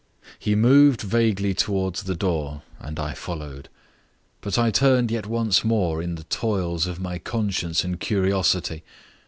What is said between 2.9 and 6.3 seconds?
I followed. But I turned yet once more in the